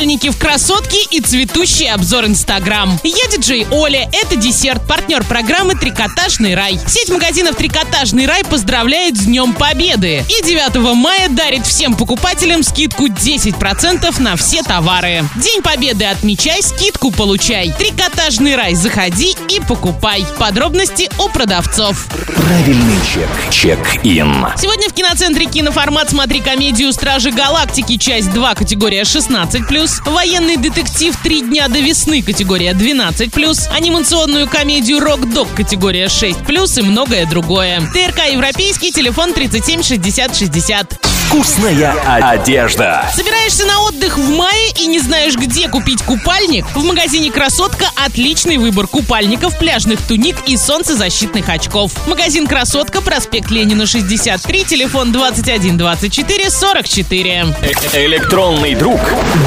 [0.00, 2.98] Купальники в красотке и цветущий обзор Инстаграм.
[3.04, 6.80] Я диджей Оля, это десерт, партнер программы «Трикотажный рай».
[6.86, 10.24] Сеть магазинов «Трикотажный рай» поздравляет с Днем Победы.
[10.26, 15.22] И 9 мая дарит всем покупателям скидку 10% на все товары.
[15.36, 17.70] День Победы отмечай, скидку получай.
[17.78, 20.24] «Трикотажный рай» заходи и покупай.
[20.38, 22.06] Подробности у продавцов.
[22.34, 23.28] Правильный чек.
[23.50, 24.46] Чек-ин.
[24.56, 27.98] Сегодня в киноцентре киноформат «Смотри комедию Стражи Галактики.
[27.98, 28.54] Часть 2.
[28.54, 36.78] Категория 16+,» военный детектив «Три дня до весны» категория 12+, анимационную комедию «Рок-дог» категория 6+,
[36.78, 37.80] и многое другое.
[37.92, 41.09] ТРК «Европейский», телефон 37 60 60.
[41.30, 41.92] Вкусная
[42.32, 43.08] одежда.
[43.14, 46.66] Собираешься на отдых в мае и не знаешь, где купить купальник?
[46.74, 51.92] В магазине «Красотка» отличный выбор купальников, пляжных туник и солнцезащитных очков.
[52.08, 57.46] Магазин «Красотка», проспект Ленина, 63, телефон 21 24 44.
[57.62, 58.98] Э- Электронный друг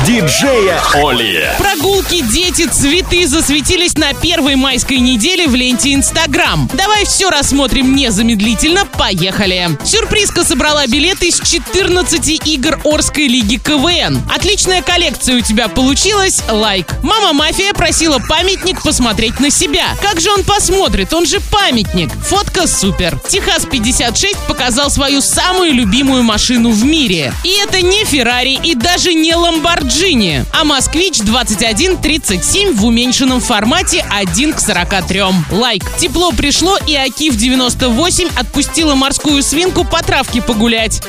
[0.08, 1.50] диджея Оли.
[1.58, 6.70] Прогулки, дети, цветы засветились на первой майской неделе в ленте Инстаграм.
[6.74, 8.86] Давай все рассмотрим незамедлительно.
[8.86, 9.78] Поехали.
[9.84, 11.42] Сюрпризка собрала билеты из
[11.74, 14.22] 14 игр Орской лиги КВН.
[14.34, 16.44] Отличная коллекция у тебя получилась.
[16.48, 16.94] Лайк.
[17.02, 19.96] Мама Мафия просила памятник посмотреть на себя.
[20.00, 21.14] Как же он посмотрит?
[21.14, 22.12] Он же памятник.
[22.28, 23.20] Фотка супер.
[23.28, 27.34] Техас 56 показал свою самую любимую машину в мире.
[27.44, 34.54] И это не Феррари и даже не Ламборджини, а Москвич 2137 в уменьшенном формате 1
[34.54, 35.24] к 43.
[35.50, 35.84] Лайк.
[35.98, 41.02] Тепло пришло и Акив 98 отпустила морскую свинку по травке погулять.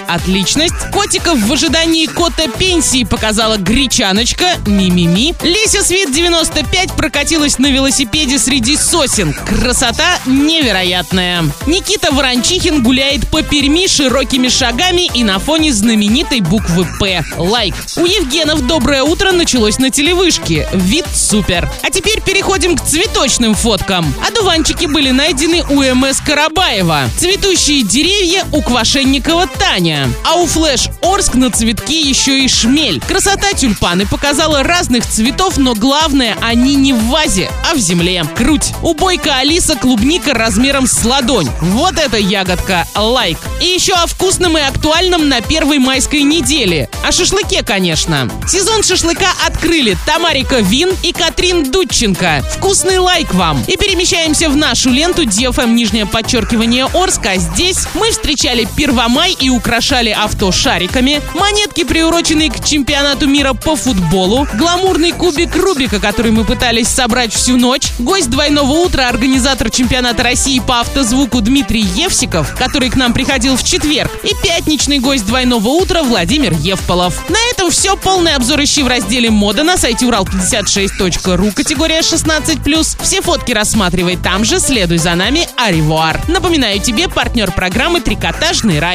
[0.55, 0.91] Отличность.
[0.93, 4.57] Котиков в ожидании кота пенсии показала гречаночка.
[4.67, 5.35] Ми-ми-ми.
[5.43, 9.35] Леся Свет 95 прокатилась на велосипеде среди сосен.
[9.35, 11.45] Красота невероятная.
[11.67, 17.25] Никита Ворончихин гуляет по Перми широкими шагами и на фоне знаменитой буквы «П».
[17.37, 17.75] Лайк.
[17.97, 20.69] У Евгенов «Доброе утро» началось на телевышке.
[20.73, 21.71] Вид супер.
[21.83, 24.15] А теперь переходим к цветочным фоткам.
[24.27, 27.11] Одуванчики были найдены у МС Карабаева.
[27.19, 30.09] Цветущие деревья у Квашенникова Таня.
[30.25, 33.01] А у Флэш Орск на цветке еще и шмель.
[33.01, 38.25] Красота тюльпаны показала разных цветов, но главное, они не в вазе, а в земле.
[38.35, 38.73] Круть.
[38.83, 41.49] У Бойко Алиса клубника размером с ладонь.
[41.61, 42.87] Вот эта ягодка.
[42.95, 43.39] Лайк.
[43.61, 46.89] И еще о вкусном и актуальном на первой майской неделе.
[47.03, 48.31] О шашлыке, конечно.
[48.49, 52.45] Сезон шашлыка открыли Тамарика Вин и Катрин Дудченко.
[52.57, 53.63] Вкусный лайк вам.
[53.67, 57.37] И перемещаемся в нашу ленту DFM нижнее подчеркивание Орска.
[57.37, 64.48] Здесь мы встречали Первомай и украшали авто шариками, монетки, приуроченные к чемпионату мира по футболу,
[64.55, 70.58] гламурный кубик Рубика, который мы пытались собрать всю ночь, гость двойного утра, организатор чемпионата России
[70.58, 76.02] по автозвуку Дмитрий Евсиков, который к нам приходил в четверг, и пятничный гость двойного утра
[76.02, 77.28] Владимир Евполов.
[77.28, 77.96] На этом все.
[77.96, 83.02] Полный обзор ищи в разделе «Мода» на сайте урал56.ру, категория 16+.
[83.02, 86.20] Все фотки рассматривай там же, следуй за нами, аривуар.
[86.27, 88.92] Напоминаю тебе, партнер программы «Трикотажный рай».